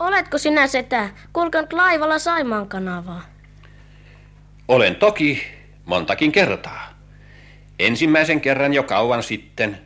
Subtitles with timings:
[0.00, 3.22] Oletko sinä setä kulkenut laivalla Saimaan kanavaa?
[4.68, 5.42] Olen toki
[5.84, 6.88] montakin kertaa.
[7.78, 9.80] Ensimmäisen kerran jo kauan sitten.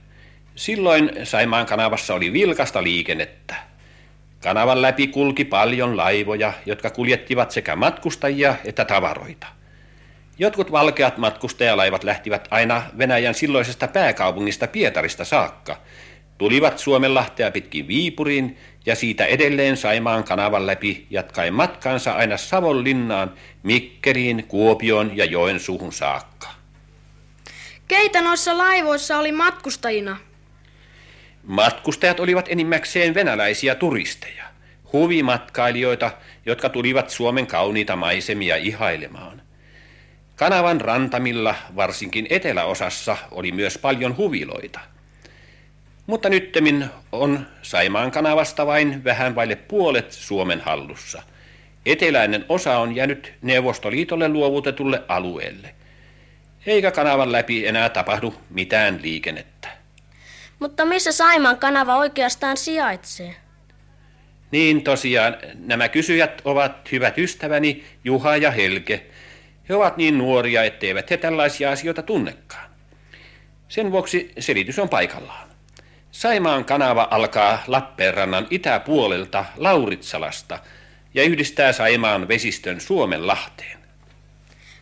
[0.54, 3.54] Silloin Saimaan kanavassa oli vilkasta liikennettä.
[4.42, 9.46] Kanavan läpi kulki paljon laivoja, jotka kuljettivat sekä matkustajia että tavaroita.
[10.38, 15.76] Jotkut valkeat matkustajalaivat lähtivät aina Venäjän silloisesta pääkaupungista Pietarista saakka,
[16.38, 24.44] tulivat Suomenlahtea pitkin Viipuriin ja siitä edelleen Saimaan kanavan läpi jatkaen matkansa aina Savonlinnaan, Mikkeliin,
[24.48, 26.48] Kuopioon ja Joensuuhun saakka.
[27.88, 30.16] Keitä noissa laivoissa oli matkustajina?
[31.42, 34.44] Matkustajat olivat enimmäkseen venäläisiä turisteja,
[34.92, 36.10] huvimatkailijoita,
[36.46, 39.42] jotka tulivat Suomen kauniita maisemia ihailemaan.
[40.36, 44.80] Kanavan rantamilla, varsinkin eteläosassa, oli myös paljon huviloita.
[46.06, 51.22] Mutta nyttemmin on Saimaan kanavasta vain vähän vaille puolet Suomen hallussa.
[51.86, 55.74] Eteläinen osa on jäänyt Neuvostoliitolle luovutetulle alueelle.
[56.66, 59.68] Eikä kanavan läpi enää tapahdu mitään liikennettä.
[60.58, 63.34] Mutta missä Saimaan kanava oikeastaan sijaitsee?
[64.50, 69.06] Niin tosiaan, nämä kysyjät ovat hyvät ystäväni Juha ja Helke.
[69.68, 72.70] He ovat niin nuoria, etteivät he tällaisia asioita tunnekaan.
[73.68, 75.53] Sen vuoksi selitys on paikallaan.
[76.14, 80.58] Saimaan kanava alkaa Lappeenrannan itäpuolelta Lauritsalasta
[81.14, 83.78] ja yhdistää Saimaan vesistön Suomen lahteen.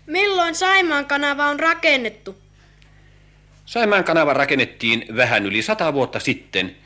[0.06, 2.36] Milloin Saimaan kanava on rakennettu?
[3.66, 6.76] Saimaan kanava rakennettiin vähän yli sata vuotta sitten,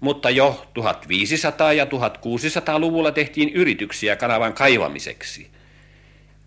[0.00, 5.50] mutta jo 1500- ja 1600-luvulla tehtiin yrityksiä kanavan kaivamiseksi.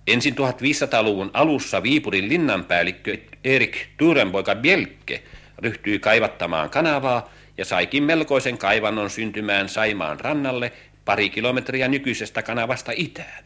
[0.07, 5.23] Ensin 1500-luvun alussa Viipurin linnanpäällikkö Erik Turenpoika Bjelke
[5.59, 10.71] ryhtyi kaivattamaan kanavaa ja saikin melkoisen kaivannon syntymään Saimaan rannalle
[11.05, 13.45] pari kilometriä nykyisestä kanavasta itään.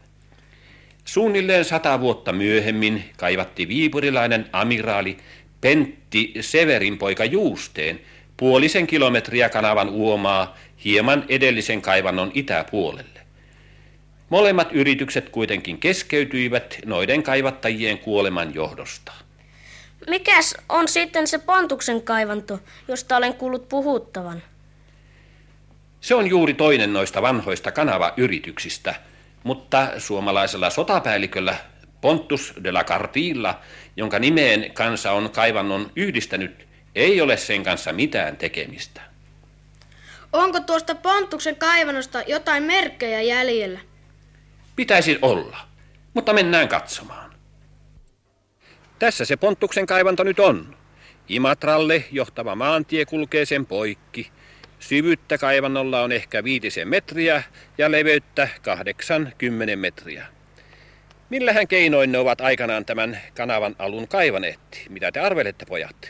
[1.06, 5.18] Suunnilleen sata vuotta myöhemmin kaivatti viipurilainen amiraali
[5.61, 8.00] Pentti Severin poika Juusteen
[8.38, 13.20] puolisen kilometriä kanavan uomaa hieman edellisen kaivannon itäpuolelle.
[14.30, 19.12] Molemmat yritykset kuitenkin keskeytyivät noiden kaivattajien kuoleman johdosta.
[20.09, 24.43] Mikäs on sitten se Pontuksen kaivanto, josta olen kuullut puhuttavan?
[26.02, 28.95] Se on juuri toinen noista vanhoista kanavayrityksistä,
[29.43, 31.55] mutta suomalaisella sotapäälliköllä
[32.02, 33.59] Pontus de la Cartilla,
[33.97, 39.02] jonka nimeen kansa on kaivannon yhdistänyt, ei ole sen kanssa mitään tekemistä.
[40.33, 43.80] Onko tuosta Pontuksen kaivannosta jotain merkkejä jäljellä?
[44.76, 45.58] Pitäisi olla,
[46.14, 47.29] mutta mennään katsomaan.
[48.99, 50.76] Tässä se Pontuksen kaivanto nyt on.
[51.30, 54.32] Imatralle johtava maantie kulkee sen poikki.
[54.80, 57.43] Syvyyttä kaivannolla on ehkä viitisen metriä
[57.77, 60.26] ja leveyttä 80 metriä.
[61.30, 64.59] Millähän keinoin ne ovat aikanaan tämän kanavan alun kaivaneet?
[64.89, 66.09] Mitä te arvelette, pojat?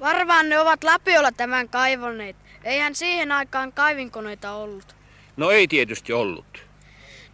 [0.00, 2.36] Varmaan ne ovat lapiolla tämän kaivaneet.
[2.64, 4.96] Eihän siihen aikaan kaivinkoneita ollut.
[5.36, 6.66] No ei tietysti ollut.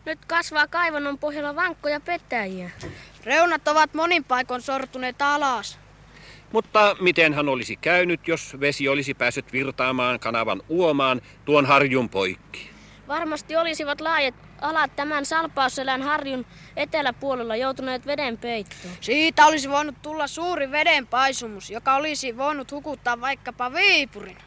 [0.05, 2.71] Nyt kasvaa kaivannon pohjalla vankkoja petäjiä.
[3.25, 5.79] Reunat ovat monin paikoin sortuneet alas.
[6.53, 12.71] Mutta miten hän olisi käynyt, jos vesi olisi päässyt virtaamaan kanavan uomaan tuon harjun poikki?
[13.09, 16.47] Varmasti olisivat laajat alat tämän salpausselän harjun
[16.77, 18.95] eteläpuolella joutuneet veden peittoon.
[19.01, 24.39] Siitä olisi voinut tulla suuri vedenpaisumus, joka olisi voinut hukuttaa vaikkapa Viipurin.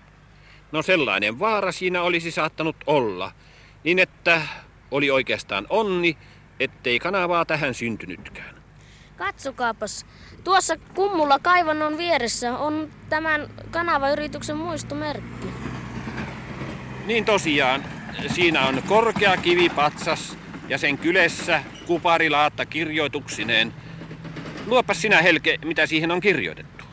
[0.71, 3.31] No sellainen vaara siinä olisi saattanut olla,
[3.83, 4.41] niin että
[4.91, 6.17] oli oikeastaan onni,
[6.59, 8.64] ettei kanavaa tähän syntynytkään.
[9.17, 10.05] Katsokaapas,
[10.43, 15.47] tuossa kummulla kaivannon vieressä on tämän kanavayrityksen muistomerkki.
[17.05, 17.83] Niin tosiaan,
[18.27, 20.37] siinä on korkea kivipatsas
[20.69, 23.73] ja sen kylessä kuparilaatta kirjoituksineen.
[24.65, 26.85] Luopa sinä Helke, mitä siihen on kirjoitettu.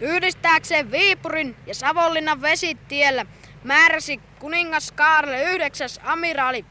[0.00, 3.26] Yhdistääkseen Viipurin ja Savonlinnan vesitiellä
[3.64, 5.88] määräsi kuningas Kaarle 9.
[6.02, 6.64] amiraali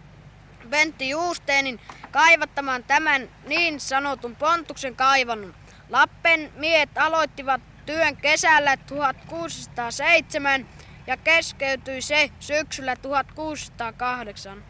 [0.69, 1.79] Pentti Juusteenin
[2.13, 5.53] kaivattamaan tämän niin sanotun Pontuksen kaivannon.
[5.89, 10.65] Lappen miehet aloittivat työn kesällä 1607
[11.07, 14.63] ja keskeytyi se syksyllä 1608.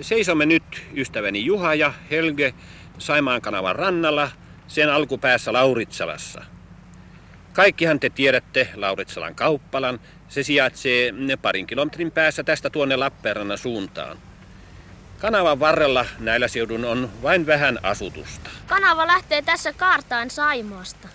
[0.00, 2.54] Seisomme nyt ystäväni Juha ja Helge
[2.98, 4.30] Saimaan kanavan rannalla,
[4.66, 6.44] sen alkupäässä Lauritsalassa.
[7.52, 10.00] Kaikkihan te tiedätte Lauritsalan kauppalan.
[10.28, 11.12] Se sijaitsee
[11.42, 14.29] parin kilometrin päässä tästä tuonne Lappeenrannan suuntaan.
[15.20, 18.50] Kanavan varrella näillä seudun on vain vähän asutusta.
[18.66, 21.08] Kanava lähtee tässä kaartaan Saimaasta.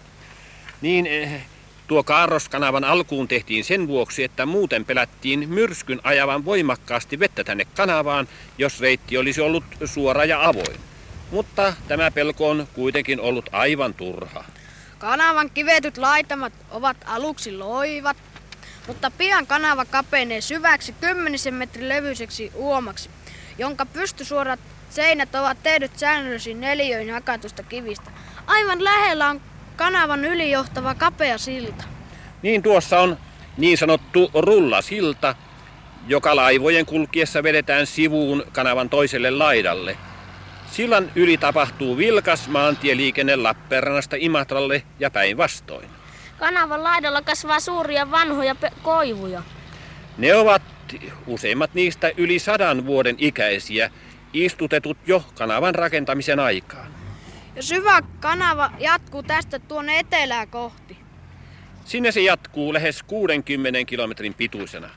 [0.81, 1.45] Niin, eh,
[1.87, 8.27] Tuo kaarroskanavan alkuun tehtiin sen vuoksi, että muuten pelättiin myrskyn ajavan voimakkaasti vettä tänne kanavaan,
[8.57, 10.79] jos reitti olisi ollut suora ja avoin.
[11.31, 14.43] Mutta tämä pelko on kuitenkin ollut aivan turha.
[14.97, 18.17] Kanavan kivetyt laitamat ovat aluksi loivat,
[18.87, 23.09] mutta pian kanava kapenee syväksi kymmenisen metrin levyiseksi uomaksi,
[23.57, 24.59] jonka pystysuorat
[24.89, 28.11] seinät ovat tehdyt säännöllisiin neliöihin hakatusta kivistä.
[28.47, 29.41] Aivan lähellä on
[29.75, 31.83] kanavan ylijohtava kapea silta.
[32.41, 33.17] Niin tuossa on
[33.57, 35.35] niin sanottu rullasilta,
[36.07, 39.97] joka laivojen kulkiessa vedetään sivuun kanavan toiselle laidalle.
[40.71, 45.89] Sillan yli tapahtuu vilkas maantieliikenne Lappeenrannasta Imatralle ja päinvastoin.
[46.39, 49.41] Kanavan laidalla kasvaa suuria vanhoja koivuja.
[50.17, 50.61] Ne ovat
[51.27, 53.89] useimmat niistä yli sadan vuoden ikäisiä,
[54.33, 56.87] istutetut jo kanavan rakentamisen aikaan.
[57.55, 60.97] Ja syvä kanava jatkuu tästä tuonne etelää kohti.
[61.85, 64.89] Sinne se jatkuu lähes 60 kilometrin pituisena.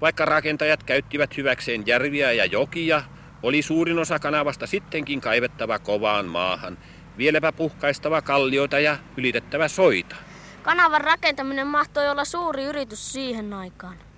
[0.00, 3.02] Vaikka rakentajat käyttivät hyväkseen järviä ja jokia,
[3.42, 6.78] oli suurin osa kanavasta sittenkin kaivettava kovaan maahan,
[7.18, 10.16] vieläpä puhkaistava kallioita ja ylitettävä soita.
[10.62, 14.09] Kanavan rakentaminen mahtoi olla suuri yritys siihen aikaan.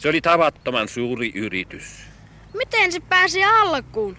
[0.00, 1.84] Se oli tavattoman suuri yritys.
[2.54, 4.16] Miten se pääsi alkuun?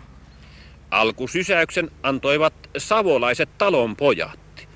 [0.92, 4.68] Alkusysäyksen antoivat savolaiset talonpojat.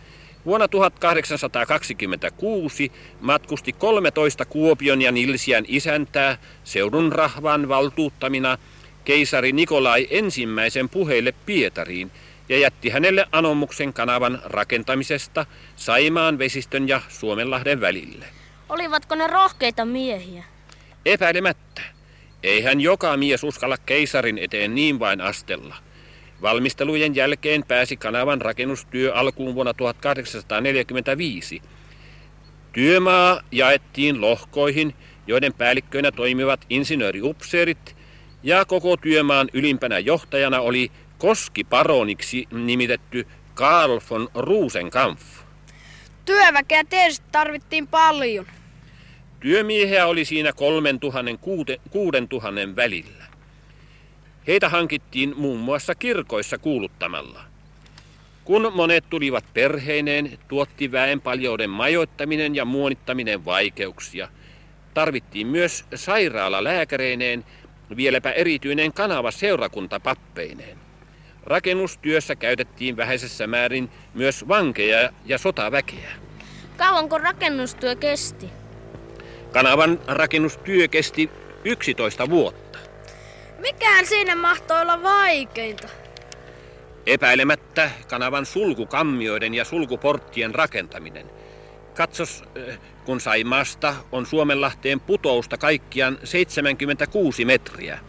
[0.46, 2.92] Vuonna 1826
[3.22, 8.58] matkusti 13 Kuopion ja Nilsiän isäntää seudun rahvan valtuuttamina
[9.04, 12.12] keisari Nikolai ensimmäisen puheille Pietariin
[12.50, 18.26] ja jätti hänelle anomuksen kanavan rakentamisesta Saimaan vesistön ja Suomenlahden välille.
[18.70, 20.55] Olivatko ne rohkeita miehiä?
[21.06, 21.82] Epäilemättä.
[22.44, 25.76] Eihän joka mies uskalla keisarin eteen niin vain astella.
[26.42, 31.62] Valmistelujen jälkeen pääsi kanavan rakennustyö alkuun vuonna 1845.
[32.72, 34.94] Työmaa jaettiin lohkoihin,
[35.28, 37.96] joiden päällikköinä toimivat insinööriupseerit,
[38.44, 45.24] ja koko työmaan ylimpänä johtajana oli koskiparoniksi nimitetty Karl von Rosenkampf.
[46.26, 48.46] Työväkeä tietysti tarvittiin paljon.
[49.46, 50.54] Työmiehiä oli siinä 3000-6000
[52.76, 53.26] välillä.
[54.48, 57.42] Heitä hankittiin muun muassa kirkoissa kuuluttamalla.
[58.44, 64.28] Kun monet tulivat perheineen, tuotti väen paljouden majoittaminen ja muonittaminen vaikeuksia.
[64.94, 67.46] Tarvittiin myös sairaala lääkäreineen,
[67.96, 70.78] vieläpä erityinen kanava seurakunta pappeineen.
[71.44, 76.12] Rakennustyössä käytettiin vähäisessä määrin myös vankeja ja sotaväkeä.
[76.78, 78.65] Kauanko rakennustyö kesti?
[79.56, 81.30] Kanavan rakennustyö kesti
[81.66, 82.80] 11 vuotta.
[83.60, 85.88] Mikään siinä mahtoi olla vaikeinta?
[87.06, 91.30] Epäilemättä kanavan sulkukammioiden ja sulkuporttien rakentaminen.
[91.94, 98.00] Katsos, eh, kun Saimaasta on Suomenlahteen putousta kaikkiaan 76 metriä.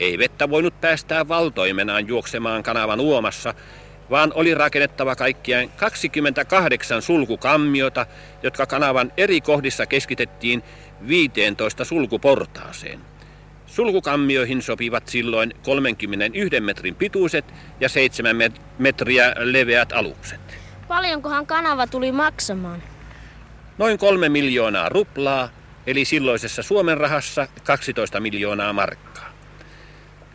[0.00, 3.54] Ei vettä voinut päästää valtoimenaan juoksemaan kanavan uomassa,
[4.14, 8.06] vaan oli rakennettava kaikkiaan 28 sulkukammiota,
[8.42, 10.62] jotka kanavan eri kohdissa keskitettiin
[11.08, 13.00] 15 sulkuportaaseen.
[13.66, 17.44] Sulkukammioihin sopivat silloin 31 metrin pituiset
[17.80, 18.36] ja 7
[18.78, 20.40] metriä leveät alukset.
[20.88, 22.82] Paljonkohan kanava tuli maksamaan?
[23.78, 25.48] Noin kolme miljoonaa ruplaa,
[25.86, 29.13] eli silloisessa Suomen rahassa 12 miljoonaa markkaa.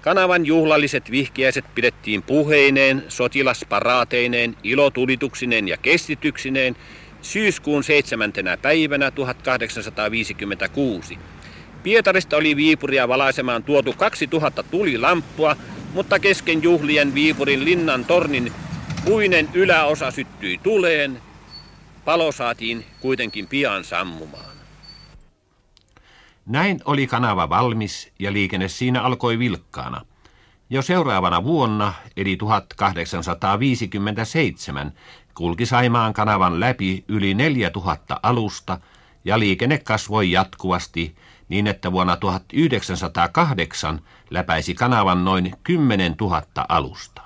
[0.02, 6.76] Kanavan juhlalliset vihkiäiset pidettiin puheineen, sotilasparaateineen, ilotulituksineen ja kestityksineen
[7.22, 11.18] syyskuun seitsemäntenä päivänä 1856.
[11.84, 15.56] Pietarista oli Viipuria valaisemaan tuotu 2000 tulilamppua,
[15.94, 18.54] mutta kesken juhlien Viipurin linnan tornin
[19.06, 21.22] puinen yläosa syttyi tuleen.
[22.06, 24.59] Palo saatiin kuitenkin pian sammumaan.
[26.50, 30.02] Näin oli kanava valmis ja liikenne siinä alkoi vilkkaana.
[30.70, 34.94] Jo seuraavana vuonna, eli 1857,
[35.36, 38.80] kulki Saimaan kanavan läpi yli 4000 alusta
[39.26, 41.16] ja liikenne kasvoi jatkuvasti
[41.50, 47.22] niin, että vuonna 1908 läpäisi kanavan noin 10 000 alusta.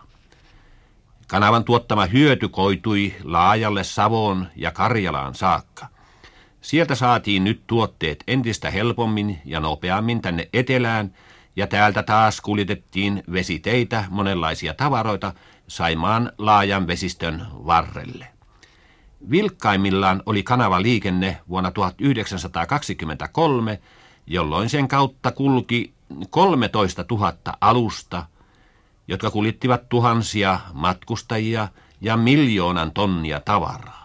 [1.28, 5.93] Kanavan tuottama hyöty koitui laajalle Savoon ja Karjalaan saakka.
[6.64, 11.14] Sieltä saatiin nyt tuotteet entistä helpommin ja nopeammin tänne etelään,
[11.56, 15.34] ja täältä taas kuljetettiin vesiteitä monenlaisia tavaroita
[15.68, 18.28] Saimaan laajan vesistön varrelle.
[19.30, 23.80] Vilkkaimmillaan oli kanava liikenne vuonna 1923,
[24.28, 25.94] jolloin sen kautta kulki
[26.30, 28.26] 13 000 alusta,
[29.08, 31.68] jotka kuljettivat tuhansia matkustajia
[32.02, 34.03] ja miljoonan tonnia tavaraa.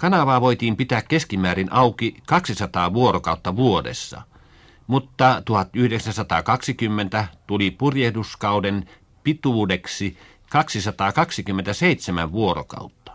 [0.00, 4.22] Kanavaa voitiin pitää keskimäärin auki 200 vuorokautta vuodessa,
[4.86, 8.88] mutta 1920 tuli purjehduskauden
[9.24, 10.18] pituudeksi
[10.50, 13.12] 227 vuorokautta.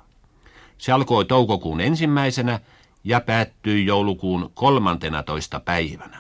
[0.78, 2.60] Se alkoi toukokuun ensimmäisenä
[3.04, 5.60] ja päättyi joulukuun 13.
[5.60, 6.20] päivänä.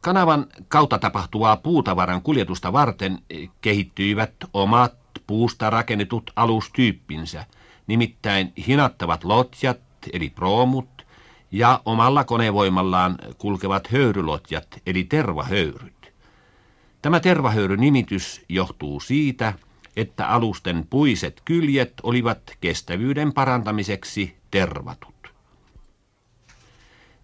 [0.00, 3.18] Kanavan kautta tapahtuvaa puutavaran kuljetusta varten
[3.60, 4.94] kehittyivät omat
[5.26, 7.46] puusta rakennetut alustyyppinsä,
[7.86, 9.80] nimittäin hinattavat lotjat
[10.12, 11.06] eli proomut
[11.52, 16.12] ja omalla konevoimallaan kulkevat höyrylotjat eli tervahöyryt.
[17.02, 19.52] Tämä tervahöyry-nimitys johtuu siitä,
[19.96, 25.32] että alusten puiset kyljet olivat kestävyyden parantamiseksi tervatut.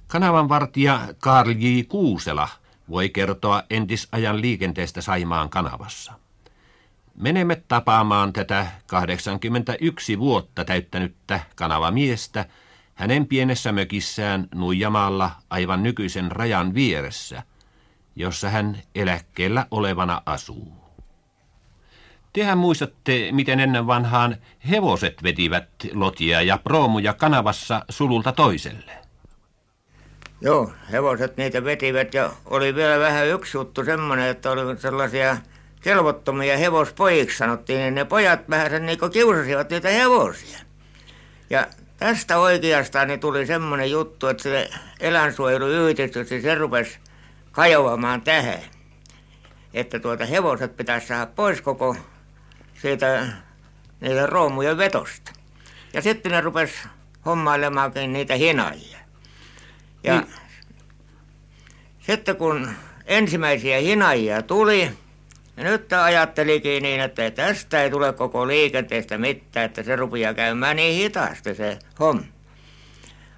[0.07, 1.83] Kanavan vartija Karl J.
[1.89, 2.49] Kuusela
[2.91, 6.13] voi kertoa entisajan liikenteestä Saimaan kanavassa.
[7.19, 12.45] Menemme tapaamaan tätä 81 vuotta täyttänyttä kanavamiestä
[12.95, 17.43] hänen pienessä mökissään Nuijamaalla aivan nykyisen rajan vieressä,
[18.17, 20.73] jossa hän eläkkeellä olevana asuu.
[22.33, 24.37] Tehän muistatte, miten ennen vanhaan
[24.71, 28.93] hevoset vetivät lotia ja proomuja kanavassa sululta toiselle.
[30.41, 35.37] Joo, hevoset niitä vetivät ja oli vielä vähän yksi juttu semmoinen, että oli sellaisia
[35.87, 40.59] kelvottomia hevospojiksi sanottiin, niin ne pojat vähän sen niin kiusasivat niitä hevosia.
[41.51, 41.67] Ja
[41.97, 46.99] tästä oikeastaan niin tuli semmoinen juttu, että se eläinsuojeluyhdistys, niin se rupesi
[47.53, 48.59] kajoamaan tähän.
[49.75, 51.97] Että tuota hevoset pitäisi saada pois koko
[52.83, 53.27] siitä
[54.01, 55.33] niitä roomujen vetosta.
[55.93, 56.75] Ja sitten ne rupesi
[57.27, 58.99] hommailemaankin niitä hinajia.
[60.05, 60.35] Ja niin.
[62.01, 62.71] sitten kun
[63.05, 64.91] ensimmäisiä hinajia tuli,
[65.57, 70.77] ja nyt ajattelikin niin, että tästä ei tule koko liikenteestä mitään, että se rupeaa käymään
[70.77, 72.23] niin hitaasti se homma.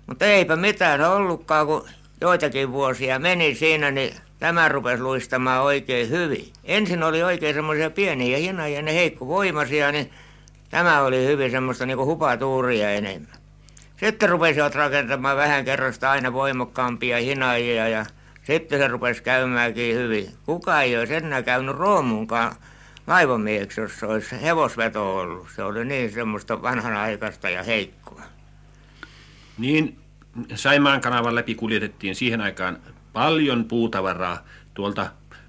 [0.07, 1.89] Mutta eipä mitään ollutkaan, kun
[2.21, 6.53] joitakin vuosia meni siinä, niin tämä rupesi luistamaan oikein hyvin.
[6.65, 10.11] Ensin oli oikein semmoisia pieniä hinajia, ne heikkovoimaisia, niin
[10.71, 13.39] tämä oli hyvin semmoista niin hupatuuria enemmän.
[13.97, 18.07] Sitten rupesivat rakentamaan vähän kerrasta aina voimakkaampia hinajia ja
[18.49, 20.29] sitten se rupesi käymäänkin hyvin.
[20.45, 22.57] Kuka ei olisi enää käynyt Roomunkaan
[23.07, 25.49] laivamieheksi, jos olisi hevosveto ollut.
[25.57, 28.23] Se oli niin semmoista vanhanaikaista ja heikkoa.
[29.59, 29.99] Niin,
[30.55, 32.79] Saimaan kanavan läpi kuljetettiin siihen aikaan
[33.13, 35.07] paljon puutavaraa tuolta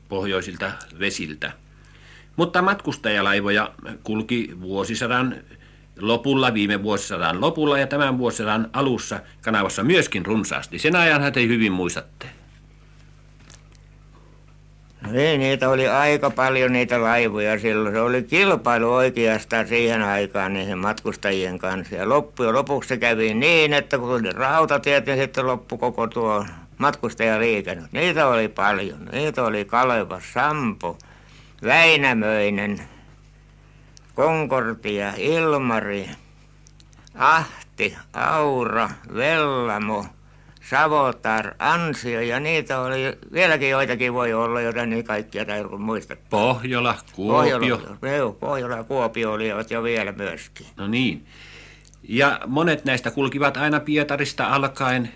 [0.09, 1.51] pohjoisilta vesiltä.
[2.35, 3.71] Mutta matkustajalaivoja
[4.03, 5.35] kulki vuosisadan
[5.99, 10.79] lopulla, viime vuosisadan lopulla ja tämän vuosisadan alussa kanavassa myöskin runsaasti.
[10.79, 12.38] Sen ajan te hyvin muistatte.
[15.11, 17.95] Niin, niitä oli aika paljon niitä laivoja silloin.
[17.95, 21.95] Se oli kilpailu oikeastaan siihen aikaan niiden matkustajien kanssa.
[21.95, 26.45] Ja loppujen lopuksi se kävi niin, että kun tuli rautatiet, niin sitten loppu koko tuo
[26.77, 27.87] matkustajaliikenne.
[27.91, 29.05] Niitä oli paljon.
[29.11, 30.97] Niitä oli Kaleva, Sampo,
[31.63, 32.81] Väinämöinen,
[34.15, 36.09] Konkortia, Ilmari,
[37.15, 40.05] Ahti, Aura, Vellamo–
[40.69, 46.15] Savotar, Ansio ja niitä oli, vieläkin joitakin voi olla, joita niin kaikkia ei muista.
[46.29, 47.59] Pohjola, Kuopio.
[47.59, 50.67] Pohjola, joo, Pohjola ja Kuopio olivat jo vielä myöskin.
[50.77, 51.25] No niin.
[52.03, 55.11] Ja monet näistä kulkivat aina Pietarista alkaen.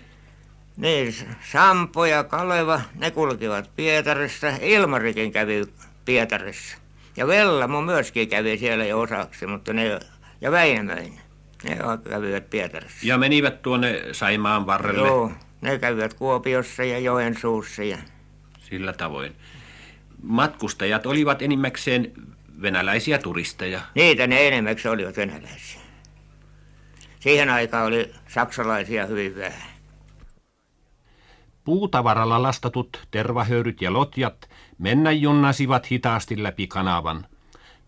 [0.76, 1.14] Niin,
[1.52, 4.48] Sampo ja Kaleva, ne kulkivat Pietarissa.
[4.60, 5.64] Ilmarikin kävi
[6.04, 6.76] Pietarissa.
[7.16, 10.00] Ja Vellamo myöskin kävi siellä jo osaksi, mutta ne,
[10.40, 11.23] ja Väinämöinen.
[11.64, 11.78] Ne
[12.10, 13.06] kävivät Pietarissa.
[13.06, 15.08] Ja menivät tuonne Saimaan varrelle.
[15.08, 17.82] Joo, ne kävivät Kuopiossa ja Joensuussa.
[17.82, 17.98] Ja...
[18.58, 19.36] Sillä tavoin.
[20.22, 22.12] Matkustajat olivat enimmäkseen
[22.62, 23.80] venäläisiä turisteja.
[23.94, 25.80] Niitä ne enimmäkseen olivat venäläisiä.
[27.20, 29.74] Siihen aikaan oli saksalaisia hyvin vähän.
[31.64, 37.26] Puutavaralla lastatut tervahöyryt ja lotjat mennä junnasivat hitaasti läpi kanavan.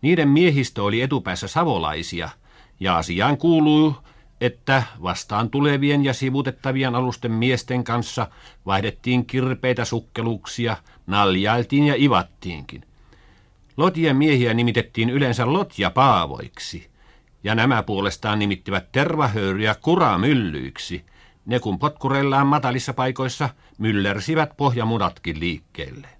[0.01, 2.29] Niiden miehistö oli etupäässä savolaisia–
[2.79, 3.95] ja asiaan kuuluu,
[4.41, 8.27] että vastaan tulevien ja sivutettavien alusten miesten kanssa
[8.65, 12.83] vaihdettiin kirpeitä sukkeluksia, naljailtiin ja ivattiinkin.
[13.77, 16.89] Lotien miehiä nimitettiin yleensä lotjapaavoiksi,
[17.43, 21.05] ja nämä puolestaan nimittivät tervahöyryjä kuramyllyiksi,
[21.45, 26.16] ne kun potkureillaan matalissa paikoissa myllersivät pohjamudatkin liikkeelle.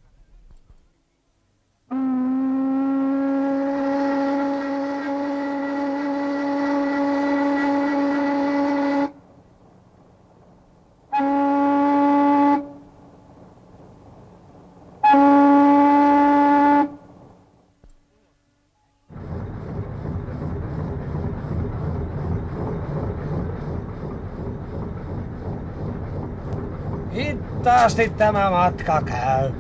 [27.78, 29.52] Hitaasti tämä matka käy.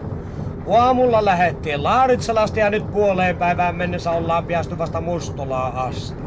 [0.77, 6.24] Aamulla lähettiin Laaritsalasta ja nyt puoleen päivään mennessä ollaan piastu vasta Mustolaan asti.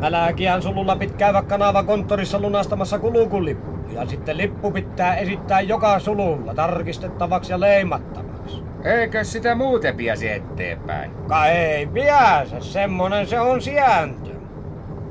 [0.00, 3.70] Mälääkiän sululla pitää käydä kanava konttorissa lunastamassa kulukulippu.
[3.92, 8.62] Ja sitten lippu pitää esittää joka sululla tarkistettavaksi ja leimattavaksi.
[8.84, 11.10] Eikö sitä muuten piäsi eteenpäin?
[11.28, 14.30] Ka ei piäse, semmonen se on sääntö.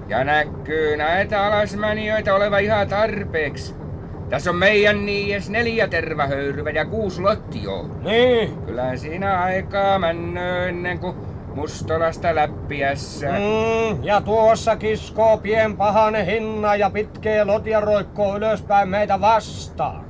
[0.08, 3.85] Ja näkyy näitä alasmänioita oleva ihan tarpeeksi.
[4.30, 7.90] Tässä on meidän niies neljä tervahöyryvä ja kuusi lottio.
[8.04, 8.58] Niin.
[8.66, 11.16] Kyllä siinä aikaa männö ennen kuin
[11.56, 13.30] Mustolasta läppiässä.
[13.32, 20.06] Mm, ja tuossa kiskoo pien pahane hinna ja pitkeä lotia roikkoo ylöspäin meitä vastaan.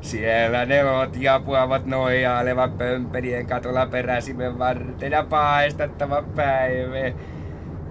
[0.00, 7.12] Siellä ne lotia puavat nojailevan pömpelien katolla peräsimen varten ja paistattava päivä.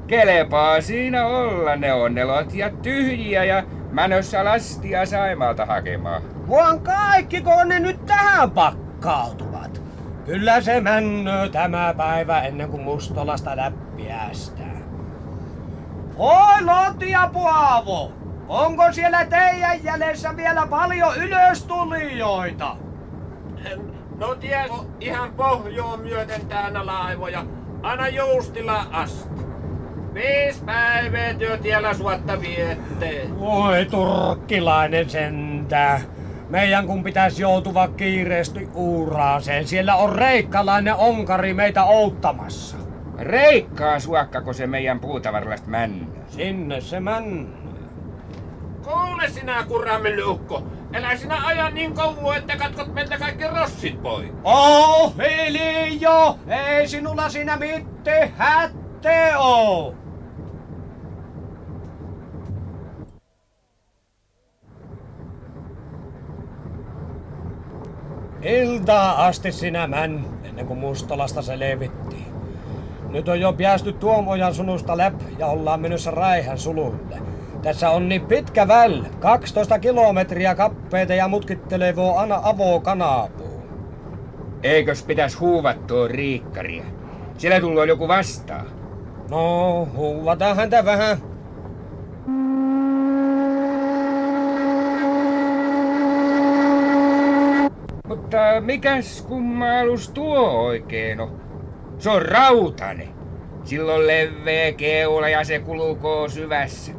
[0.08, 6.22] Kelepaa siinä olla, ne on ne lotiat tyhjiä ja mänössä lastia Saimalta hakemaan.
[6.50, 9.81] Vaan kaikki, kun ne nyt tähän pakkautuvat.
[10.25, 14.79] Kyllä se männöö tämä päivä ennen kuin Mustolasta läppiästää.
[16.17, 18.12] Oi Lotia Puavo!
[18.48, 22.75] Onko siellä teidän jäljessä vielä paljon ylöstulijoita?
[24.19, 27.46] No ties, ihan pohjoon myöten täynnä laivoja,
[27.81, 29.49] aina Joustila asti.
[30.13, 33.28] Viisi päivää työtiellä suotta viette.
[33.39, 36.01] Oi turkkilainen sentää.
[36.50, 39.68] Meidän kun pitäisi joutua kiireesti uuraaseen.
[39.68, 42.78] Siellä on reikkalainen onkari meitä outtamassa.
[43.20, 46.08] Reikkaa suokkako se meidän puutavaralasta männä?
[46.28, 47.48] Sinne se män.
[48.84, 50.63] Kuule sinä kurrammelukko.
[50.94, 54.30] Älä sinä aja niin kauan, että katkot meiltä kaikki rossit pois.
[54.44, 56.38] Oh, hiljaa!
[56.48, 59.96] Ei sinulla siinä mitään hätte oo.
[68.41, 72.25] Iltaa asti sinä män, ennen kuin Mustolasta se levittiin.
[73.09, 77.22] Nyt on jo päästy Tuomojan sunusta läp ja ollaan menossa Raihan sululle.
[77.61, 83.64] Tässä on niin pitkä väl, 12 kilometriä kappeita ja mutkittelevoo aina avoo kanapuun.
[84.64, 86.83] Eikös pitäis huuvattua riikkaria?
[87.37, 88.66] Siellä tullut joku vastaan.
[89.29, 91.18] No, huuvataan häntä vähän.
[98.07, 98.29] Mutta
[98.62, 101.42] mikäs kummallus tuo oikein on?
[101.98, 103.08] Se on rautane.
[103.64, 106.92] Silloin leveä keula ja se kulukoo syvässä.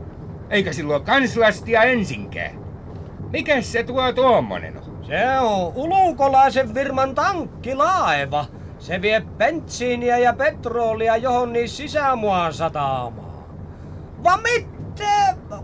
[0.51, 2.61] Eikä silloin kanslastia ensinkään.
[3.31, 5.05] Mikäs se tuo tuommonen on?
[5.07, 8.47] Se on ulukolaisen firman tankkilaiva.
[8.79, 13.45] Se vie bensiiniä ja petrolia johon niin sisämuaan sataamaan.
[14.25, 15.09] Va mitte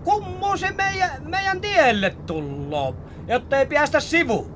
[0.04, 2.96] kummu se meidän, meidän tielle tulloo,
[3.28, 4.55] jotta ei päästä sivuun?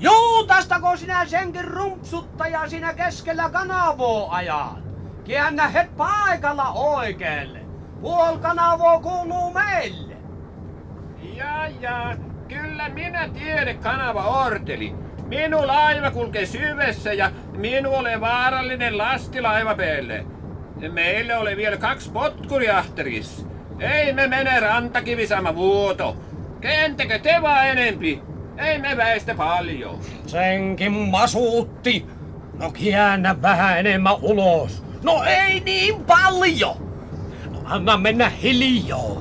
[0.00, 4.78] Juutastako sinä senkin rumpsuttaja siinä keskellä kanavoa ajat?
[5.28, 7.60] Käännä het paikalla oikealle.
[8.00, 10.16] Puol kanavoa kuuluu meille.
[11.34, 12.16] Ja, ja,
[12.48, 14.94] kyllä minä tiedän kanava Orteli.
[15.26, 20.26] Minun laiva kulkee syvessä ja minu ole vaarallinen lastilaiva päälle.
[20.92, 23.46] Meille oli vielä kaksi potkuriahterissa.
[23.78, 26.16] Ei me mene rantakivisama vuoto.
[26.60, 28.29] Kentekö te vaan enempi?
[28.60, 29.98] Ei me väistä paljon.
[30.26, 32.06] Senkin masuutti.
[32.58, 34.84] No käännä vähän enemmän ulos.
[35.02, 36.76] No ei niin paljon.
[37.50, 39.16] No anna mennä hiljaa.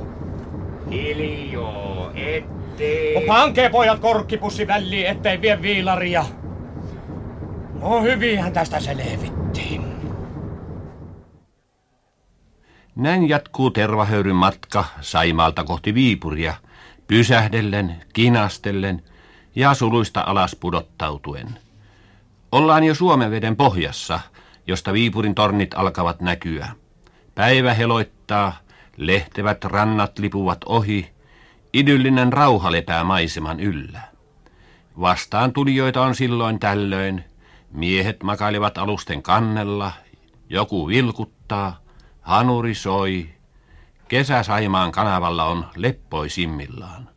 [0.92, 3.16] Hiljoo, ettei.
[3.16, 6.26] No pankee pojat korkkipussi väliin, ettei vie viilaria.
[7.82, 9.84] No hyvinhän tästä selvittiin.
[12.96, 16.54] Näin jatkuu tervahöyryn matka Saimaalta kohti Viipuria,
[17.08, 19.04] pysähdellen, kinastellen
[19.56, 21.60] ja suluista alas pudottautuen.
[22.52, 24.20] Ollaan jo Suomenveden pohjassa,
[24.68, 26.68] josta Viipurin tornit alkavat näkyä.
[27.36, 28.54] Päivä heloittaa,
[28.98, 31.10] lehtevät rannat lipuvat ohi,
[31.74, 34.02] idyllinen rauha lepää maiseman yllä.
[35.02, 37.24] Vastaan tulijoita on silloin tällöin,
[37.72, 39.92] miehet makailevat alusten kannella,
[40.50, 41.80] joku vilkuttaa,
[42.22, 43.30] hanuri soi,
[44.08, 47.10] kesä Saimaan kanavalla on leppoisimmillaan.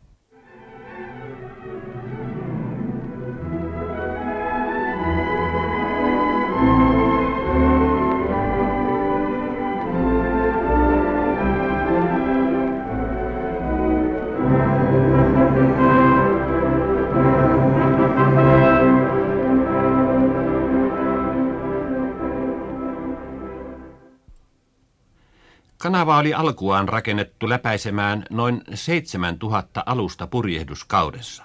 [25.93, 31.43] Kanava oli alkuaan rakennettu läpäisemään noin 7000 alusta purjehduskaudessa.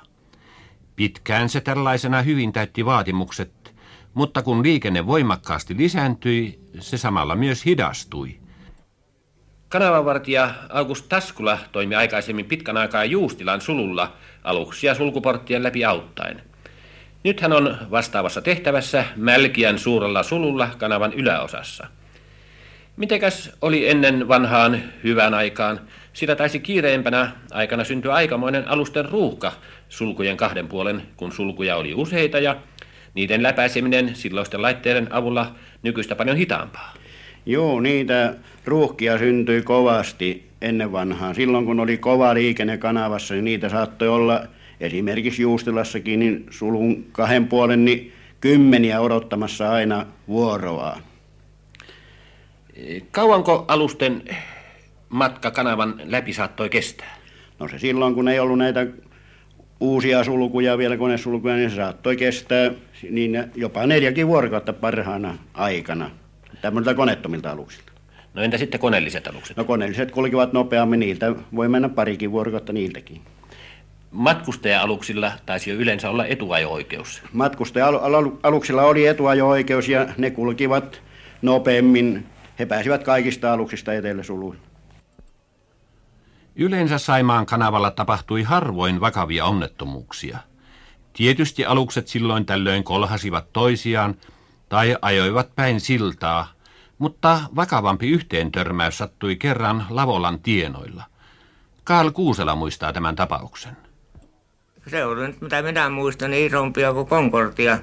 [0.97, 3.75] Pitkään se tällaisena hyvin täytti vaatimukset,
[4.15, 8.39] mutta kun liikenne voimakkaasti lisääntyi, se samalla myös hidastui.
[9.69, 14.13] Kanavavartija August Taskula toimi aikaisemmin pitkän aikaa Juustilan sululla
[14.45, 16.43] aluksia sulkuporttien läpi auttaen.
[17.25, 21.87] Nyt hän on vastaavassa tehtävässä Mälkiän suurella sululla kanavan yläosassa.
[22.99, 25.81] Mitekäs oli ennen vanhaan hyvän aikaan?
[26.13, 29.53] Sitä taisi kiireempänä aikana syntyä aikamoinen alusten ruuhka
[29.89, 32.57] sulkujen kahden puolen, kun sulkuja oli useita ja
[33.15, 36.95] niiden läpäiseminen silloisten laitteiden avulla nykyistä paljon hitaampaa.
[37.47, 38.35] Joo, niitä
[38.65, 41.35] ruuhkia syntyi kovasti ennen vanhaan.
[41.35, 44.43] Silloin kun oli kova liikenne kanavassa, niin niitä saattoi olla
[44.81, 51.08] esimerkiksi Juustilassakin niin sulun kahden puolen niin kymmeniä odottamassa aina vuoroa.
[53.11, 54.23] Kauanko alusten
[55.09, 57.17] matka kanavan läpi saattoi kestää?
[57.59, 58.87] No se silloin, kun ei ollut näitä
[59.81, 62.71] uusia sulkuja, vielä konesulkuja, niin se saattoi kestää
[63.11, 66.11] niin jopa neljäkin vuorokautta parhaana aikana
[66.63, 67.93] tämmöiltä konettomilta aluksilta.
[68.35, 69.57] No entä sitten koneelliset alukset?
[69.57, 73.21] No koneelliset kulkivat nopeammin, niiltä voi mennä parikin vuorokautta niiltäkin.
[74.11, 77.23] Matkustaja-aluksilla taisi jo yleensä olla etuajo-oikeus.
[77.33, 81.03] Matkustaja-aluksilla oli etuajo-oikeus ja ne kulkivat
[81.43, 82.27] nopeammin.
[82.59, 84.57] He pääsivät kaikista aluksista etelä suluun.
[86.57, 90.39] Yleensä Saimaan kanavalla tapahtui harvoin vakavia onnettomuuksia.
[91.13, 94.15] Tietysti alukset silloin tällöin kolhasivat toisiaan
[94.69, 96.49] tai ajoivat päin siltaa,
[96.99, 101.05] mutta vakavampi yhteentörmäys sattui kerran Lavolan tienoilla.
[101.85, 103.77] Kaal Kuusela muistaa tämän tapauksen.
[104.87, 107.79] Se oli nyt, mitä minä muistan, niin isompia kuin Konkordia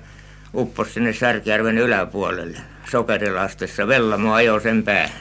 [0.56, 2.58] upposi sinne Särkijärven yläpuolelle.
[2.92, 5.16] Sokerilastessa Vellamo ajoi sen päälle.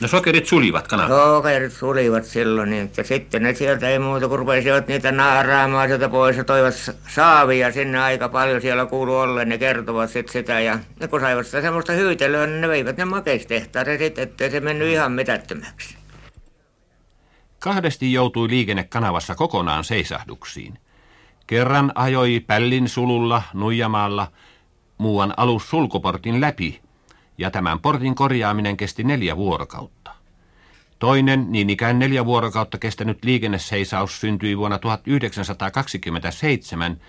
[0.00, 1.18] No sokerit sulivat kanavan?
[1.18, 6.08] Sokerit sulivat silloin, niin että sitten ne sieltä ei muuta kuin rupesivat niitä naaraamaan sieltä
[6.08, 6.74] pois ja toivat
[7.08, 9.48] saavia sinne aika paljon siellä kuulu ollen.
[9.48, 13.04] Ne kertovat sitten sitä ja ne kun saivat sitä semmoista hyytelyä, niin ne veivät ne
[13.04, 15.96] makeistehtaaseen sitten, ettei se mennyt ihan mitättömäksi.
[17.58, 20.78] Kahdesti joutui liikenne kanavassa kokonaan seisahduksiin.
[21.50, 24.26] Kerran ajoi Pällin sululla Nuijamaalla
[24.98, 26.80] muuan alus sulkuportin läpi,
[27.38, 30.10] ja tämän portin korjaaminen kesti neljä vuorokautta.
[30.98, 37.00] Toinen, niin ikään neljä vuorokautta kestänyt liikenneseisaus syntyi vuonna 1927,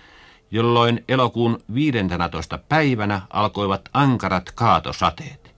[0.50, 2.58] jolloin elokuun 15.
[2.58, 5.54] päivänä alkoivat ankarat kaatosateet.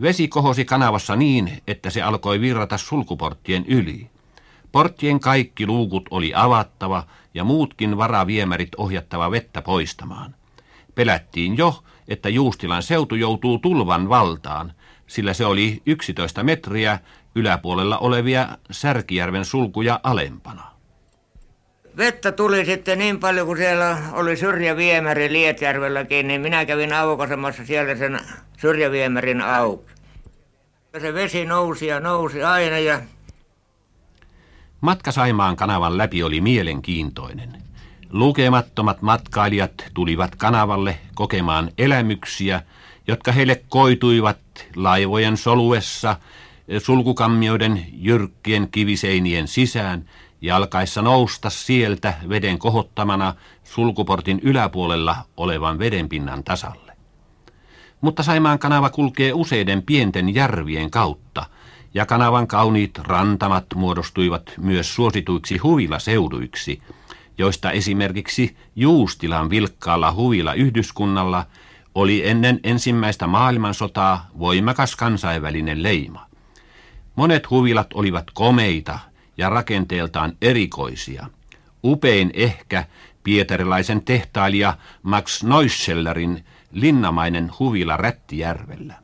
[0.00, 4.10] Vesi kohosi kanavassa niin, että se alkoi virrata sulkuporttien yli.
[4.72, 10.34] Porttien kaikki luukut oli avattava ja muutkin varaviemärit ohjattava vettä poistamaan.
[10.94, 14.72] Pelättiin jo, että Juustilan seutu joutuu tulvan valtaan,
[15.06, 16.98] sillä se oli 11 metriä
[17.34, 20.70] yläpuolella olevia Särkijärven sulkuja alempana.
[21.96, 27.96] Vettä tuli sitten niin paljon, kun siellä oli syrjäviemäri Lietjärvelläkin, niin minä kävin aukaisemassa siellä
[27.96, 28.20] sen
[28.58, 29.92] syrjäviemärin auki.
[31.00, 33.00] Se vesi nousi ja nousi aina ja...
[34.80, 37.62] Matka Saimaan kanavan läpi oli mielenkiintoinen.
[38.10, 42.62] Lukemattomat matkailijat tulivat kanavalle kokemaan elämyksiä,
[43.08, 44.38] jotka heille koituivat
[44.76, 46.16] laivojen soluessa,
[46.78, 50.04] sulkukammioiden jyrkkien kiviseinien sisään
[50.40, 56.92] ja alkaessa nousta sieltä veden kohottamana sulkuportin yläpuolella olevan vedenpinnan tasalle.
[58.00, 61.46] Mutta Saimaan kanava kulkee useiden pienten järvien kautta,
[61.94, 66.82] ja kanavan kauniit rantamat muodostuivat myös suosituiksi huvilaseuduiksi–
[67.40, 71.46] joista esimerkiksi Juustilan vilkkaalla huvilla yhdyskunnalla
[71.94, 76.26] oli ennen ensimmäistä maailmansotaa voimakas kansainvälinen leima.
[77.16, 78.98] Monet huvilat olivat komeita
[79.36, 81.26] ja rakenteeltaan erikoisia.
[81.84, 82.84] Upein ehkä
[83.22, 88.94] pietarilaisen tehtailija Max Neussellerin linnamainen huvila Rättijärvellä.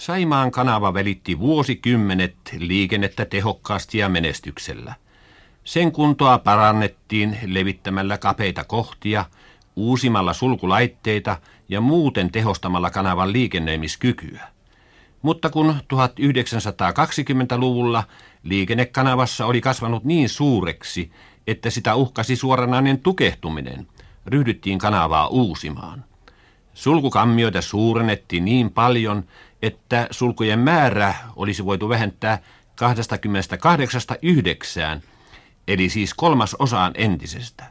[0.00, 4.94] Saimaan kanava välitti vuosikymmenet liikennettä tehokkaasti ja menestyksellä.
[5.64, 9.24] Sen kuntoa parannettiin levittämällä kapeita kohtia,
[9.76, 11.36] uusimalla sulkulaitteita
[11.68, 14.48] ja muuten tehostamalla kanavan liikennöimiskykyä.
[15.22, 18.04] Mutta kun 1920-luvulla
[18.42, 21.10] liikennekanavassa oli kasvanut niin suureksi,
[21.46, 23.86] että sitä uhkasi suoranainen tukehtuminen,
[24.26, 26.04] ryhdyttiin kanavaa uusimaan.
[26.74, 29.24] Sulkukammioita suurennettiin niin paljon,
[29.62, 32.38] että sulkujen määrä olisi voitu vähentää
[32.74, 34.00] 28
[35.68, 37.64] eli siis kolmas osaan entisestä.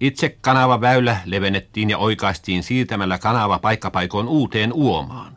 [0.00, 5.36] Itse kanavaväylä levennettiin ja oikaistiin siirtämällä kanava paikkapaikoon uuteen uomaan.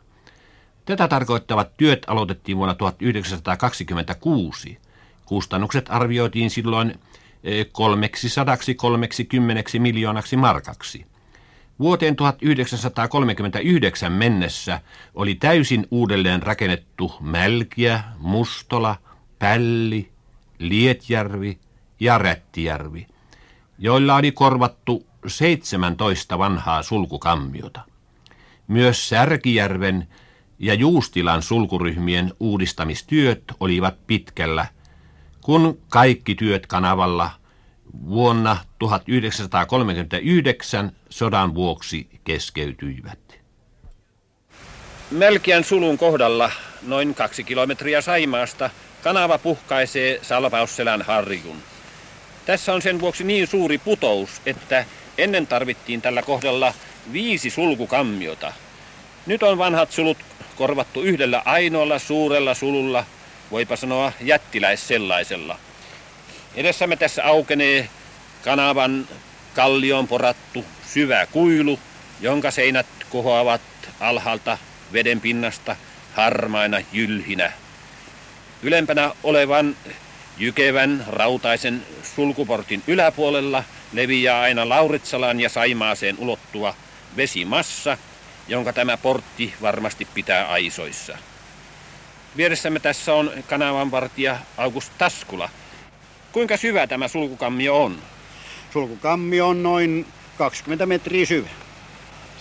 [0.84, 4.78] Tätä tarkoittavat työt aloitettiin vuonna 1926.
[5.24, 7.00] Kustannukset arvioitiin silloin
[7.72, 11.06] 330 eh, miljoonaksi markaksi.
[11.78, 14.80] Vuoteen 1939 mennessä
[15.14, 18.96] oli täysin uudelleen rakennettu Mälkiä, Mustola,
[19.38, 20.10] Pälli,
[20.58, 21.58] Lietjärvi
[22.00, 23.06] ja Rättijärvi,
[23.78, 27.80] joilla oli korvattu 17 vanhaa sulkukammiota.
[28.68, 30.08] Myös Särkijärven
[30.58, 34.66] ja Juustilan sulkuryhmien uudistamistyöt olivat pitkällä,
[35.40, 37.30] kun kaikki työt kanavalla
[38.08, 43.40] vuonna 1939 sodan vuoksi keskeytyivät.
[45.10, 46.50] Melkeän sulun kohdalla,
[46.82, 48.70] noin kaksi kilometriä Saimaasta,
[49.02, 51.56] kanava puhkaisee Salpausselän harjun.
[52.46, 54.84] Tässä on sen vuoksi niin suuri putous, että
[55.18, 56.74] ennen tarvittiin tällä kohdalla
[57.12, 58.52] viisi sulkukammiota.
[59.26, 60.18] Nyt on vanhat sulut
[60.56, 63.04] korvattu yhdellä ainoalla suurella sululla,
[63.50, 65.58] voipa sanoa jättiläis sellaisella.
[66.56, 67.88] Edessämme tässä aukenee
[68.44, 69.08] kanavan
[69.54, 71.80] kallion porattu syvä kuilu,
[72.20, 73.60] jonka seinät kohoavat
[74.00, 74.58] alhaalta
[74.92, 75.76] veden pinnasta
[76.14, 77.52] harmaina jylhinä.
[78.62, 79.76] Ylempänä olevan
[80.38, 81.86] jykevän rautaisen
[82.16, 86.74] sulkuportin yläpuolella leviää aina Lauritsalan ja Saimaaseen ulottuva
[87.16, 87.98] vesimassa,
[88.48, 91.18] jonka tämä portti varmasti pitää aisoissa.
[92.36, 95.50] Vieressämme tässä on kanavanvartija August Taskula.
[96.34, 97.98] Kuinka syvä tämä sulkukammio on?
[98.72, 100.06] Sulkukammio on noin
[100.38, 101.48] 20 metriä syvä.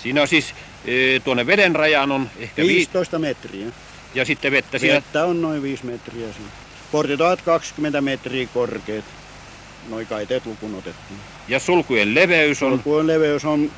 [0.03, 0.53] Siinä on siis
[0.85, 3.67] e, tuonne veden rajaan on ehkä 15 metriä.
[4.15, 4.95] Ja sitten vettä siinä?
[4.95, 6.49] Vettä on noin 5 metriä siinä.
[6.91, 9.05] Portit ovat 20 metriä korkeat.
[9.89, 11.19] Noin kaiteet lukun otettiin.
[11.47, 12.71] Ja sulkujen leveys on?
[12.71, 13.71] Sulkujen leveys on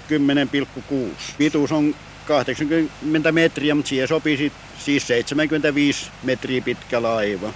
[0.92, 0.96] 10,6.
[1.38, 1.96] Pituus on
[2.28, 7.54] 80 metriä, mutta siihen sopii sit, siis 75 metriä pitkä laiva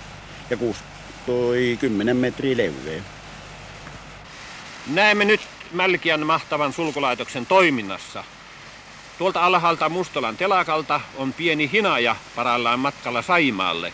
[0.49, 0.79] ja 6,
[1.25, 3.01] toi 10 metriä leveä.
[4.87, 8.23] Näemme nyt Mälkiän mahtavan sulkulaitoksen toiminnassa.
[9.17, 13.93] Tuolta alhaalta Mustolan telakalta on pieni hinaja parallaan matkalla Saimaalle.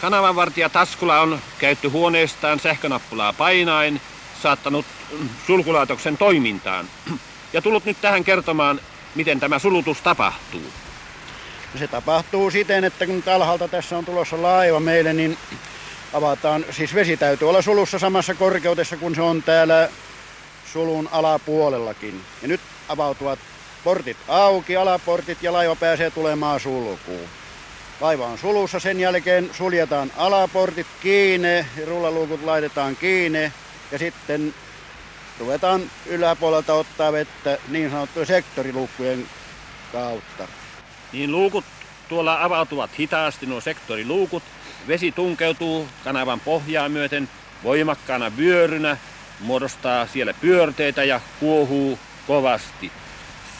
[0.00, 4.00] Kanavanvartija Taskula on käytty huoneestaan sähkönappulaa painain,
[4.42, 4.86] saattanut
[5.46, 6.88] sulkulaitoksen toimintaan
[7.52, 8.80] ja tullut nyt tähän kertomaan,
[9.14, 10.72] miten tämä sulutus tapahtuu.
[11.78, 15.38] Se tapahtuu siten, että kun alhaalta tässä on tulossa laiva meille, niin
[16.12, 19.88] avataan, siis vesi täytyy olla sulussa samassa korkeudessa kuin se on täällä
[20.72, 22.20] sulun alapuolellakin.
[22.42, 23.38] Ja nyt avautuvat
[23.84, 27.28] portit auki, alaportit ja laiva pääsee tulemaan sulkuun.
[28.00, 33.52] Laiva on sulussa, sen jälkeen suljetaan alaportit kiinni, rullaluukut laitetaan kiinni
[33.92, 34.54] ja sitten
[35.38, 39.26] ruvetaan yläpuolelta ottaa vettä niin sanottujen sektoriluukkujen
[39.92, 40.48] kautta.
[41.12, 41.64] Niin luukut
[42.08, 44.42] tuolla avautuvat hitaasti, nuo sektoriluukut.
[44.88, 47.28] Vesi tunkeutuu kanavan pohjaa myöten
[47.62, 48.96] voimakkaana vyörynä,
[49.40, 52.92] muodostaa siellä pyörteitä ja kuohuu kovasti.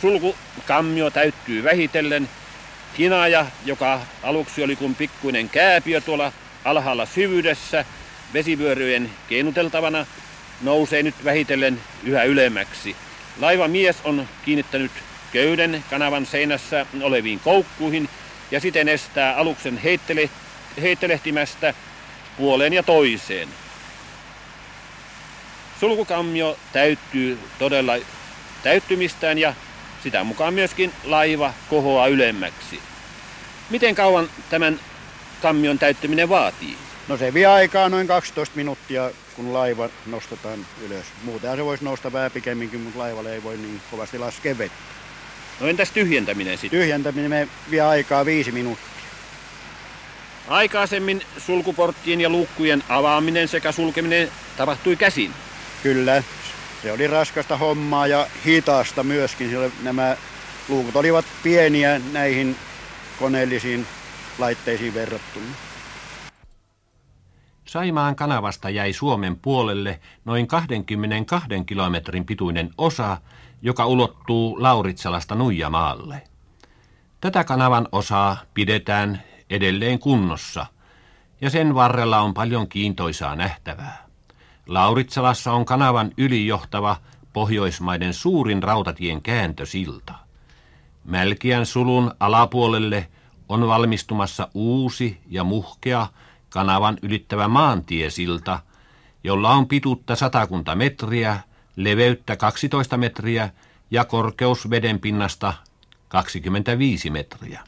[0.01, 2.29] Sulkukammio täyttyy vähitellen.
[2.99, 6.33] Hinaja, joka aluksi oli kuin pikkuinen kääpiö tuolla
[6.65, 7.85] alhaalla syvyydessä,
[8.35, 10.07] vesivyöryjen keinuteltavana,
[10.63, 12.97] nousee nyt vähitellen yhä ylemmäksi.
[13.41, 14.93] Laivamies on kiinnittänyt
[15.33, 18.09] köyden kanavan seinässä oleviin koukkuihin
[18.51, 20.31] ja siten estää aluksen heittele,
[20.83, 21.75] heittelehtimästä
[22.37, 23.49] puoleen ja toiseen.
[25.81, 27.93] Sulkukammio täyttyy todella
[28.63, 29.55] täyttymistään ja
[30.03, 32.81] sitä mukaan myöskin laiva kohoaa ylemmäksi.
[33.71, 34.81] Miten kauan tämän
[35.43, 36.77] kammion täyttyminen vaatii?
[37.09, 41.07] No se vie aikaa noin 12 minuuttia, kun laiva nostetaan ylös.
[41.25, 44.79] Muuten se voisi nousta vähän pikemminkin, mutta laivalle ei voi niin kovasti laskea vettä.
[45.61, 46.81] No entäs tyhjentäminen sitten?
[46.81, 48.98] Tyhjentäminen vie aikaa viisi minuuttia.
[50.49, 55.33] Aikaisemmin sulkuporttien ja luukkujen avaaminen sekä sulkeminen tapahtui käsin.
[55.83, 56.23] Kyllä,
[56.83, 59.51] se oli raskasta hommaa ja hitaasta myöskin.
[59.51, 60.17] Sillä nämä
[60.69, 62.57] luukut olivat pieniä näihin
[63.19, 63.87] koneellisiin
[64.39, 65.47] laitteisiin verrattuna.
[67.65, 73.17] Saimaan kanavasta jäi Suomen puolelle noin 22 kilometrin pituinen osa,
[73.63, 76.23] joka ulottuu Lauritsalasta Nuijamaalle.
[77.21, 80.67] Tätä kanavan osaa pidetään edelleen kunnossa,
[81.41, 84.07] ja sen varrella on paljon kiintoisaa nähtävää.
[84.67, 86.97] Lauritsalassa on kanavan ylijohtava
[87.33, 90.15] Pohjoismaiden suurin rautatien kääntösilta.
[91.05, 93.09] Mälkiän sulun alapuolelle
[93.49, 96.07] on valmistumassa uusi ja muhkea
[96.49, 98.61] kanavan ylittävä maantiesilta,
[99.25, 101.41] jolla on pituutta satakunta metriä,
[101.77, 103.51] leveyttä 12 metriä
[103.91, 105.55] ja korkeus vedenpinnasta
[106.09, 107.61] 25 metriä.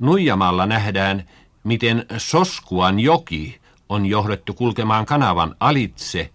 [0.00, 1.24] Nuijamalla nähdään,
[1.64, 6.30] miten Soskuan joki on johdettu kulkemaan kanavan alitse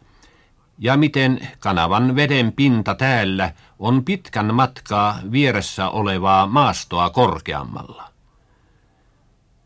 [0.80, 8.10] ja miten kanavan veden pinta täällä on pitkän matkaa vieressä olevaa maastoa korkeammalla.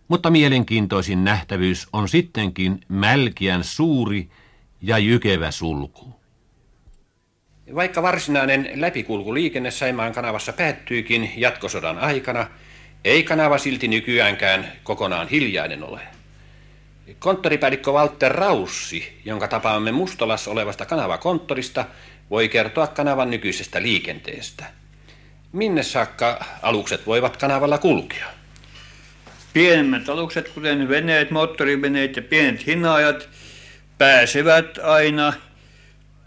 [0.07, 4.29] Mutta mielenkiintoisin nähtävyys on sittenkin Mälkiän suuri
[4.81, 6.23] ja jykevä sulku.
[7.75, 12.47] Vaikka varsinainen läpikulkuliikenne Saimaan kanavassa päättyykin jatkosodan aikana,
[13.05, 15.99] ei kanava silti nykyäänkään kokonaan hiljainen ole.
[17.19, 21.85] Konttoripäällikkö Walter Raussi, jonka tapaamme Mustolassa olevasta kanavakonttorista,
[22.29, 24.65] voi kertoa kanavan nykyisestä liikenteestä.
[25.51, 28.27] Minne saakka alukset voivat kanavalla kulkea?
[29.53, 33.29] Pienemmät alukset, kuten veneet, moottoriveneet ja pienet hinaajat,
[33.97, 35.33] pääsevät aina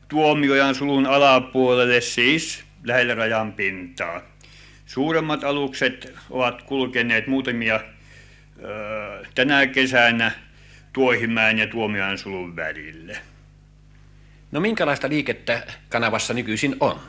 [0.08, 4.20] tuomiojan sulun alapuolelle, siis lähellä rajan pintaa.
[4.86, 7.80] Suuremmat alukset ovat kulkeneet muutamia
[9.34, 10.32] tänä kesänä
[10.92, 13.18] Tuohimäen ja Tuomiojan sulun välille.
[14.52, 17.00] No minkälaista liikettä kanavassa nykyisin on?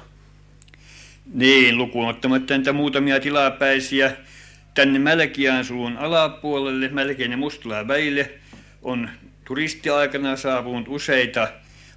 [1.34, 4.12] Niin, lukuun ottamatta niitä muutamia tilapäisiä
[4.74, 8.32] tänne Mälkiään sulun alapuolelle, Mälkien ja Mustalaan välille,
[8.82, 9.10] on
[9.46, 11.48] turistiaikana saapunut useita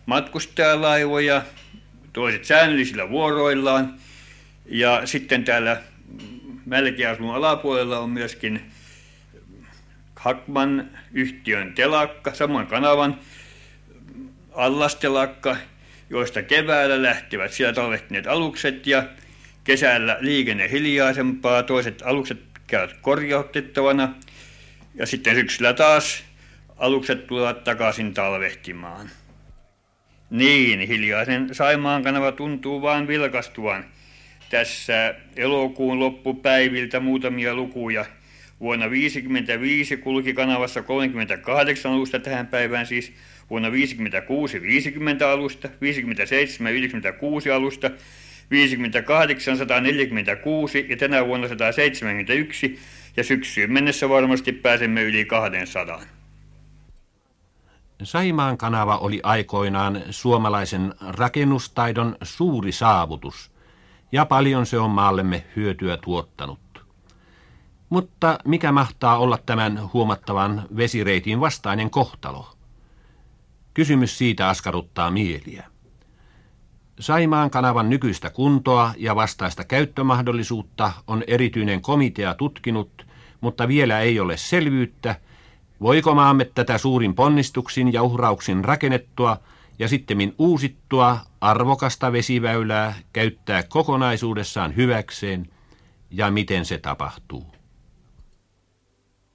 [0.06, 1.42] matkustajalaivoja,
[2.12, 3.94] toiset säännöllisillä vuoroillaan.
[4.70, 5.82] Ja sitten täällä
[6.66, 8.70] Mälkiasun alapuolella on myöskin
[10.16, 13.18] Hakman yhtiön telakka, samoin kanavan
[14.52, 15.56] allastelakka,
[16.10, 19.04] joista keväällä lähtevät siellä talvehtineet alukset ja
[19.64, 24.14] kesällä liikenne hiljaisempaa, toiset alukset käyvät korjautettavana
[24.94, 26.24] ja sitten syksyllä taas
[26.76, 29.10] alukset tulevat takaisin talvehtimaan.
[30.30, 33.84] Niin, hiljaisen Saimaan kanava tuntuu vain vilkastuvan.
[34.50, 38.04] Tässä elokuun loppupäiviltä muutamia lukuja.
[38.60, 43.12] Vuonna 1955 kulki kanavassa 38 alusta tähän päivään siis.
[43.50, 47.90] Vuonna 56 50 alusta, 57 56 alusta,
[48.50, 52.78] 58 146 ja tänä vuonna 171
[53.16, 56.02] ja syksyyn mennessä varmasti pääsemme yli 200.
[58.02, 63.50] Saimaan kanava oli aikoinaan suomalaisen rakennustaidon suuri saavutus,
[64.12, 66.60] ja paljon se on maallemme hyötyä tuottanut.
[67.90, 72.52] Mutta mikä mahtaa olla tämän huomattavan vesireitin vastainen kohtalo?
[73.74, 75.66] Kysymys siitä askarruttaa mieliä.
[77.00, 83.06] Saimaan kanavan nykyistä kuntoa ja vastaista käyttömahdollisuutta on erityinen komitea tutkinut,
[83.40, 85.16] mutta vielä ei ole selvyyttä,
[85.80, 89.36] Voiko maamme tätä suurin ponnistuksin ja uhrauksin rakennettua
[89.80, 95.50] ja sittemmin uusittua arvokasta vesiväylää käyttää kokonaisuudessaan hyväkseen
[96.10, 97.59] ja miten se tapahtuu?